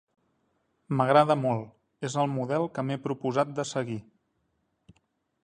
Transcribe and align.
M'agrada 1.01 1.35
molt: 1.41 1.67
és 2.09 2.15
el 2.23 2.33
model 2.39 2.67
que 2.79 2.85
m'he 2.89 2.99
proposat 3.05 3.53
de 3.61 3.67
seguir. 3.75 4.01